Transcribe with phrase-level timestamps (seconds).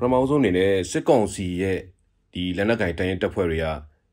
[0.00, 1.78] ပထမဆုံးအနေနဲ့စစ်ကောင်စီရဲ့
[2.34, 3.66] ဒီလက်နက်ကင်တိုင်းရင်တပ်ဖွဲ့တွေက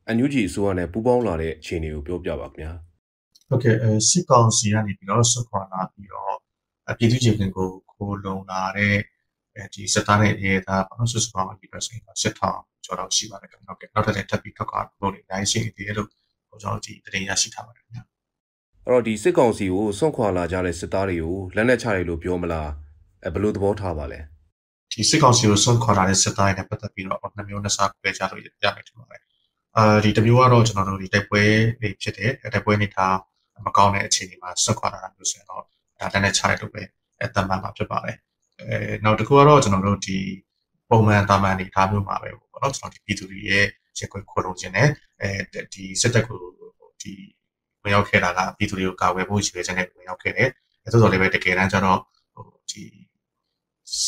[0.06, 2.72] အန်ယူဂျီအစိုးရနဲ့ပူးပေါင်းလာတဲ့အခြေအနေကိုပြောပြပါခင်ဗျာ
[3.48, 6.34] ဟုတ်ကဲ့အဲစစ်ကောင်စီကနေပြီးတော့ဆွခွာလာပြီးတော့
[6.98, 8.94] ပြည်သူ့ခြေခံကိုခိုးလုံလာတဲ့
[9.56, 18.02] အဲဒီစစ်သားနဲ့ရဲသားဘာလို့ဆွဆွာမှာပြီးတော့ဆိုရင်စစ်ထောင်ကျော်တော့ရှိပါတယ်ခင်ဗျာဟုတ်ကဲ့နောက်ထပ်လည်းထပ်ပြီးထောက်ကားလို့နေနိုင်ရှိနေတယ်လို့ကျွန်တော်ဒီတင်ရရှိထားပါတယ်ခင်ဗျာ
[18.86, 22.70] အဲ့တော့ဒီစစ်ကောင်စီကိုဆွန့်ခွာလာကြတဲ့စစ်သားတွေကိုလက်နက်ချတယ်လို့ပြောမလား
[23.24, 24.20] အဲဘယ်လိုသဘောထားပါလဲ
[24.92, 29.22] ဒီစစ်ကောင်စီကိုဆွန့်ခွာလာတဲ့စစ်သားတွေနဲ့ပတ်သက်ပြီးတော့နှမျိုးနဲ့စားပြကြလို့ရမယ်ထင်ပါတယ်
[29.76, 31.42] အာဒီတမျိုးကတော့ကျွန်တော်တို့ဒီတိုက်ပွဲ
[31.80, 33.06] တွေဖြစ်တဲ့တိုက်ပွဲနေတာ
[33.66, 36.82] မကောင်းတဲ့အခြေအနေမှာဆွန့်ခွာလာတာမျိုးဆိုရင်တော့ဒါလက်နက်ချတယ်လို့ပဲ
[37.22, 38.16] အတမန်မှာဖြစ်ပါတယ်
[38.60, 40.18] အဲနောက်တစ်ခုကတော့ကျွန်တော်တို့ဒီ
[40.90, 43.64] ပုံမှန်တာမန်နေထားမျိုးမှာပဲပေါ့နော်ကျွန်တော်ဒီပြည်သူတွေရဲ့
[43.98, 44.88] ရက်ွက်ခေါ်လို့ခြင်းနဲ့
[45.20, 45.30] အဲ
[45.72, 46.40] ဒီစစ်တပ်ကို
[47.02, 47.12] ဒီ
[47.82, 50.48] ဝင်ရောက်ခဲ့တာကပြည်သူတွေကိုကာကွယ်ဖို့ရှိတဲ့ချက်နဲ့ဝင်ရောက်ခဲ့တယ်
[50.84, 52.00] အဲဆိုတော့လည်းပဲတကယ်တမ်းကျတော့
[52.34, 52.82] ဟိုဒီ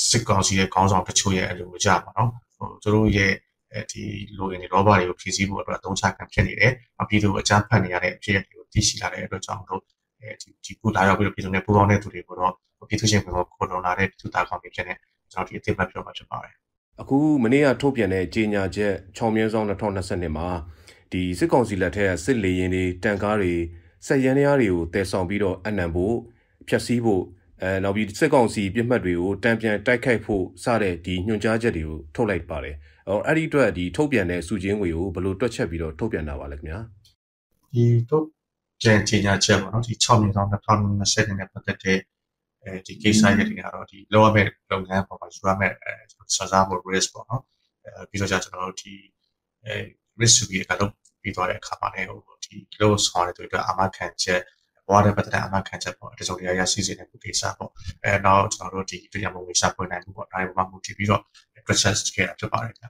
[0.08, 3.32] စစ်ကောင်စီရဲ့ခေါင်းဆောင်တချို့ရဲ့အလိုကြပါတော့ဟိုသူတို့ရဲ့
[3.72, 4.02] အဲဒီ
[4.38, 6.72] လိုရင်းရောဘာတွေကိုဖြည့်ဆည်းဖို့အတွက်အသုံးချခံဖြစ်နေတယ်။
[7.08, 9.82] ပြည်သူအကြမ်းဖက်နေရတဲ့အဖြစ်အပျက်တွေကိုသိရှိလာတဲ့အတွက်ကြောင့်တို့
[10.20, 12.52] အဲဒီဒီကုလာရောက်ပြီးတော့ပြည်သူနဲ့ပူးပေါင်းတဲ့သူတွေကိုတော့
[12.88, 14.94] ပြည်သူချင်းကိုခေါ်လုံလာတဲ့ပြည်သူသားကောင်တွေဖြစ်နေ
[15.32, 16.54] ကျွန်တော်ဒီအသိမှတ်ပြောမှာဖြစ်ပါတယ်။
[17.00, 20.48] အခုမနေ့ကထုတ်ပြန်တဲ့ကြေညာချက်6မြင်းဆောင်2020မှာ
[21.12, 23.54] ဒီစစ်ကောင်စီလက်ထက်စစ်လေရင်တွေတန်ကားတွေ
[24.06, 26.16] စက်ရန်ရားတွေကိုတည်ဆောင်ပြီးတော့အနံဖို့
[26.68, 27.22] ဖျက်ဆီးဖို့
[27.62, 32.76] အဲနောက်ပြီးစစ်ကောင်စီပြစ်မှတ်တွေကိုတံပြန်တိုက်ခိုက်ဖို့စတဲ့ဒီညွှန်ကြားချက်တွေကိုထုတ်လိုက်ပါတယ်။
[33.08, 36.78] အော်အဲ့ဒီအတွက်ဒီထုတ်ပြန်တဲ့စုချင်းငွေကိုဘယ်လိုတွက်ချက်ပြီးတော့ထုတ်ပြန်တာပါလဲခင်ဗျာ။
[37.72, 38.24] ဒီထုတ်
[38.82, 41.98] ပြန်ကြေညာချက်ပေါ့နော်ဒီ6နှစ်ဆောင်2020နဲ့ပတ်သက်တဲ့
[42.64, 45.92] အဲဒီကိစ္စရပ်တွေကတော့ဒီလောရမဲ့လုပ်ငန်းပေါ်မှာယူရမဲ့အဲ
[46.36, 47.42] စစားဖို့ risk ပေါ့နော်
[47.84, 48.92] အဲပြီးတော့ကျွန်တော်တို့ဒီ
[49.66, 49.74] အဲ
[50.20, 54.40] risk ကြီးကလုပ်ပြီးသွားတဲ့အခါမှာလည်းဟိုဒီလို့ဆောင်တဲ့သူတွေအမခံချက်
[54.90, 57.70] ဘဝတဲ့ပတ်သက်အမခံချက်ပေါ့တစုံတရာရရှိစေတဲ့ကိစ္စပေါ့
[58.04, 61.22] အဲနောက်ကျွန်တော်တို့ဒီတရားမဝင်ရှာဖွေနိုင်မှုပေါ့ဒါတွေမှာမူတည်ပြီးတော့
[61.66, 62.84] process ခဲ့တာဖြစ်ပါတယ်ဗျ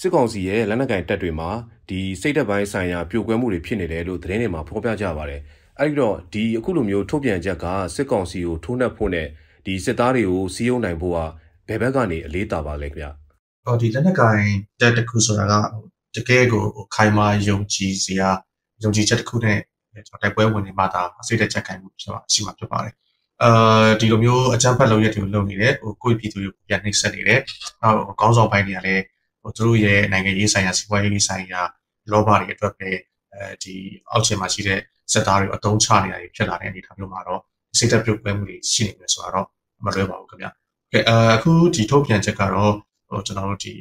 [0.00, 1.50] စစ်ကောင်စီရဲ့လက်နက်ကင်တပ်တွေမှာ
[1.88, 5.40] ဒီစိတ်သက်ပိုင်းဆိုင်ရာပြိုကွဲမှုတွေဖြစ်နေတယ်လို့သတင်းတွေမှာဖော်ပြကြပါတယ်
[5.78, 9.26] အဲဒီတော့ဒီအခုလိုမျိုးထုတ်ပြန်ချက်ကစစ်ကောင်စီကိုထိုးနှက်ဖို့နဲ့
[9.66, 11.18] ဒီစစ်သားတွေကိုစီးရုံနိုင်ဖို့က
[11.68, 13.06] ဘယ်ဘက်ကနေအလေးတာပါလဲခင်ဗျ။
[13.64, 14.38] ဟောဒီလက်နက်ကင်
[14.80, 15.54] တက်တစ်ခုဆိုတာက
[16.16, 18.30] တကယ်ကိုခိုင်မာယုံကြည်စရာ
[18.82, 22.94] ယုံကြည်ချက်တစ်ခုနဲ့ကျွန် တော်တိုက်ပွဲဝင်နေမှသာအစိတ်တက်ချက်ခိုင်မှုဖြစ်ပါရှိမှာဖြစ်ပါတယ်။
[23.42, 27.40] အာဒီလိုမျိုးအကြမ်းဖက်လုပ်ရက်တွေကိုလုပ်နေတယ်ဟိုကိုယ့်ပြည်သူတွေကိုပြန်နှိပ်စက်နေတယ်။
[27.82, 29.02] နောက်ခေါင်းဆောင်ပိုင်းတွေကလည်း
[29.42, 31.60] ဟိုသူတို့ရဲ့နိုင်ငံရေးဆိုင်ရာစီးပွားရေးဆိုင်ရာ
[32.12, 32.88] လောဘတွေအတွက်ပဲ
[33.32, 33.74] အဲဒီ
[34.10, 34.80] အောက်ခြေမှာရှိတဲ့
[35.12, 37.40] စက်သားတွေအတုံးချနေတာဖြစ်လာတဲ့အနေအထားမျိုးမှာတော့
[37.78, 39.46] စိတ်သက်ပြုတ်ပွဲမှုတွေရှိနေတယ်ဆိုတော့
[39.84, 40.50] မလွဲပါဘူးခင်ဗျာ။
[40.92, 41.00] ကဲ
[41.34, 42.72] အခုဒီထုတ်ပြန်ချက်ကတော့
[43.08, 43.72] ဟိုကျွန်တော်တို့ဒီ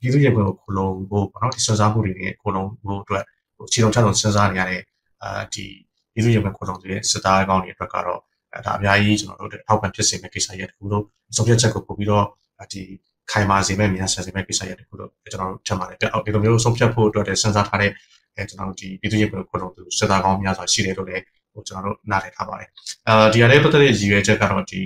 [0.00, 3.24] ပြည်သူ့ရေပွဲကိုခလုံးဖို့ပေါ့နော်ဒီစွမ်းစားမှုတွေနဲ့ခလုံးဖို့အတွက်
[3.56, 4.80] ဟိုခြေလုံးချလုံးစဉ်းစားနေရတဲ့
[5.22, 5.66] အာဒီ
[6.12, 8.20] ပြည်သူ့ရေပွဲခလုံးတွေစစ်သားကောင်းတွေအတွက်ကတော့
[8.66, 11.04] ဒါအများကြီးကျွန်တော်တို့ထောက်ပံ့ဖြစ်စေမယ့်ကိစ္စရပ်တခုလို့
[11.36, 12.24] ဆုံးဖြတ်ချက်ကိုပို့ပြီးတော့
[12.72, 12.82] ဒီ
[13.30, 17.90] ခိုင်မာစေမယ့်မြန်ဆန်စေမယ့်ကိစ္စရပ်တခုလို့ကျွန်တော်တို့ထင်ပါတယ်။ဒီလိုမျိုးဆုံးဖြတ်ဖို့အတွက်စဉ်းစားထားတဲ့
[18.36, 22.68] အဲကျွန်တော်တို့ဒီပြည်သူ့ရေပွဲခလုံးသူစစ်သားကောင်းများစွာရှိတယ်လို့လည်းဟိုကျွန်တော်တို့နားလည်ထားပါတယ်။
[23.08, 24.80] အာဒီအရေးပတ်သက်တဲ့ရည်ရွယ်ချက်ကတော့ဒီ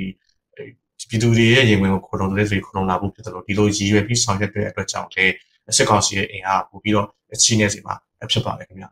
[1.11, 5.33] ပြည်သူတွေရဲ့ရင်ဝင်ကိုခုံလုံးတွေခုံလုံးလာဖို့ဖြစ်တယ်လို့ဒီလိုရည်ရွယ်ပြီးဆောင်ရွက်တဲ့အတွက်ကြောင့်လည်း
[5.77, 7.07] စစ်ကောင်စီရဲ့အင်အားပို့ပြီးတော့
[7.43, 7.95] ချီးနေစီမှာ
[8.31, 8.89] ဖြစ်ပါတယ်ခင်ဗျာ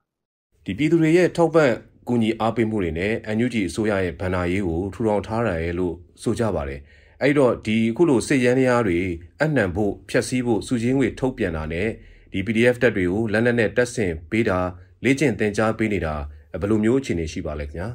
[0.65, 1.71] ဒီပြည်သူတွေရဲ့ထောက်ပံ့
[2.09, 6.81] ကူညီအားပေးမှုတွေနဲ့ NUG အစိုးရရဲ့ဗန္နာရေးကိုထူထောင်ထားတယ်လို့ဆိုကြပါတယ်
[7.23, 8.99] အဲ့တော့ဒီအခုလိုစစ်ရန်ရားတွေ
[9.43, 11.89] အနှံဖို့ဖျက်ဆီးဖို့စုချင်းငွေထုတ်ပြန်တာနဲ့
[12.33, 14.59] ဒီ PDF တက်တွေကိုလက်နက်နဲ့တက်ဆင်ပေးတာ
[15.05, 16.15] လေ့ကျင့်သင်ကြားပေးနေတာ
[16.61, 17.89] ဘယ်လိုမျိုးအခြေအနေရှိပါလဲခင်ဗျာ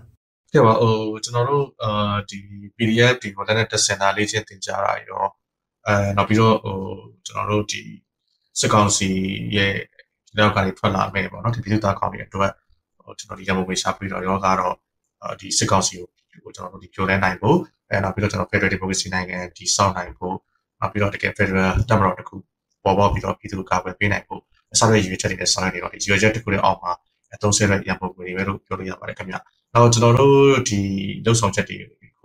[0.54, 2.40] ကဲပါဟိုကျွန်တော်တို့အာဒီ
[2.78, 5.26] PDF ဒီ modern တက်စင်တာလေးချင်းသင်ကြားတာရော
[5.88, 6.78] အဲနောက်ပြီးတော့ဟို
[7.28, 7.82] ကျွန်တော်တို့ဒီ
[8.60, 9.10] စကောင်စီ
[9.56, 9.76] ရဲ့
[10.38, 12.52] လောက်ကနေထွက်လာမယ်ပေါ့နော်ဒီပြည်သူသားကောင်းတွေအတွက်
[13.06, 14.76] ဟိုကျွန်တော်ဒီရမဝေရှာပြီးတော့ရောကတော့
[15.40, 15.96] ဒီစစ်ကောင်စီ
[16.44, 17.58] ကိုကျွန်တော်တို့ဒီပြောလဲနိုင်ဖို့
[17.90, 20.36] အဲနောက်ပြီးတော့ကျွန်တော် Federal Democracy နိုင်ငံဒီစောင့်နိုင်ဖို့
[20.80, 22.36] နောက်ပြီးတော့တကယ် Federal တပ်မတော်တစ်ခု
[22.84, 24.42] ပေါ်ပေါက်ပြီးတော့ပြည်သူကာကွယ်ပေးနိုင်ဖို့
[24.74, 26.92] အစားရရည်ချက်တွေနဲ့ဆောင်ရွက်နေတော့ဒီရည်ရွယ်ချက်တစ်ခုနဲ့အောက်မှာ
[27.36, 29.36] အသုံးဆရရပုံတွေပဲလို့ပြောလို့ရပါတယ်ခင်ဗျ။
[29.74, 30.38] နောက်ကျွန်တော်တို့
[30.70, 30.80] ဒီ
[31.26, 31.78] လှုပ်ဆောင်ချက်တွေ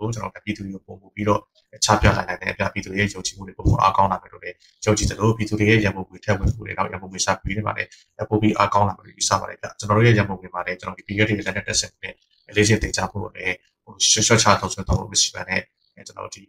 [0.03, 1.39] ကိုကျွန်တော်ပြည်သူတွေကိုပုံပြီးတော့
[1.85, 4.55] ချပြနိုင်တဲ့အပြပြည်သူတွေရဲ့ယုံကြည်မှုတွေပုံအားကောင်းလာမယ်လို့လည်း
[4.85, 7.87] ယုံကြည်တယ်လို့ပြည်သူတွေရဲ့ရန်ပုံငွေထက်ဝင်မှုတွေနောက်ရန်ပုံငွေရှာပြီးနေပါတယ်။
[8.29, 12.13] ပုံပြီးအားကောင်းလာမယ်လို့ယူဆပါတယ်ဗျ။ကျွန်တော်တို့ရဲ့ရန်ပုံငွေမှာလည်းကျွန်တော်ဒီပြည်ရတဲ့လက်နဲ့တက်ဆက်နဲ့
[12.55, 15.61] လေးချင်းတင်ကြဖို့လည်းဟိုရွှှချသုံးဆွဲတော့မရှိပါနဲ့
[16.07, 16.43] ကျွန်တော်ဒီ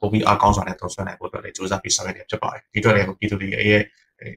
[0.00, 3.82] ပုံပြီးအားကောင်းစွာနဲ့သုံးဆွဲနိုင်ဖို့အတွက်လည်းစူးစမ်းပြီးဆောင်ရွက်နေဖြစ်ပါတယ်။ဒီအတွက်လည်းပြည်သူတွေရဲ့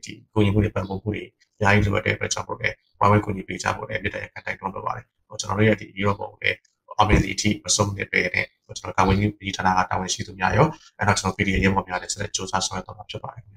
[0.06, 1.24] ဒီကိုညီမှုတွေပံ့ပိုးမှုတွေ
[1.58, 2.70] အများကြီးလိုအပ်တဲ့အတွက်ကြောင့်မို့လဲ
[3.00, 6.58] ဝိုင်းဝန်းကူညီပေးကြဖို့လည်းမြစ်တဲ့အခါတိုက်တွန်းလိုပါတယ်ဟိုကျွန်တော်တို့ရဲ့ဒီ Europe ဘုံလည်း
[6.98, 13.54] အောင်မြင်သည့်အထိမဆုံးနေပဲနဲ့ကျွန်တော်တာဝန်ကြီးပြည်ဌာနကတာဝန်ရှိသူများရောအဲ့တော့ကျွန်တော် PDF ရေပေါ်များလည်းဆက်လက်စ조사ဆောင်ရွက်တော့မှာဖြစ်ပါတယ်ခင်ဗျ